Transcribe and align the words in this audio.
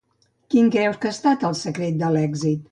Quin 0.53 0.71
creus 0.77 0.97
que 1.05 1.11
ha 1.13 1.17
estat 1.17 1.47
el 1.53 1.55
secret 1.63 2.03
de 2.03 2.13
l’èxit? 2.17 2.69